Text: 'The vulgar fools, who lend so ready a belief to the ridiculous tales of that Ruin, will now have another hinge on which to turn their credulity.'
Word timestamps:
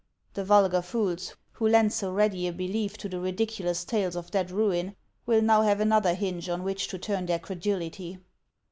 'The 0.33 0.43
vulgar 0.43 0.81
fools, 0.81 1.35
who 1.51 1.67
lend 1.67 1.93
so 1.93 2.11
ready 2.11 2.47
a 2.47 2.51
belief 2.51 2.97
to 2.97 3.07
the 3.07 3.19
ridiculous 3.19 3.85
tales 3.85 4.15
of 4.15 4.31
that 4.31 4.49
Ruin, 4.49 4.95
will 5.27 5.43
now 5.43 5.61
have 5.61 5.79
another 5.79 6.15
hinge 6.15 6.49
on 6.49 6.63
which 6.63 6.87
to 6.87 6.97
turn 6.97 7.27
their 7.27 7.37
credulity.' 7.37 8.17